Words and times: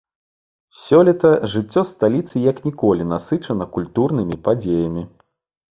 Сёлета 0.83 1.31
жыццё 1.53 1.81
сталіцы 1.91 2.35
як 2.51 2.57
ніколі 2.69 3.03
насычана 3.13 3.65
культурнымі 3.79 4.35
падзеямі. 4.49 5.03